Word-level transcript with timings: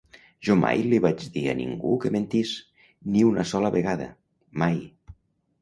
Jo 0.47 0.53
mai 0.61 0.79
li 0.93 0.99
vaig 1.03 1.19
dir 1.35 1.43
a 1.53 1.53
ningú 1.59 1.91
que 2.05 2.11
mentís, 2.17 2.55
ni 3.13 3.21
una 3.33 3.47
sola 3.53 3.73
vegada; 3.77 4.09
mai. 4.65 4.83